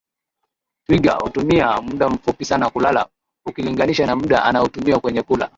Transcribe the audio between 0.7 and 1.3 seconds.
Twiga